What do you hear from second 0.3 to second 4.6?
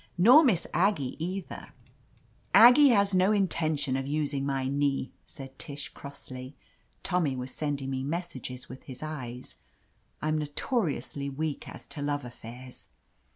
Miss Ag gie either —""Aggie has no intention of using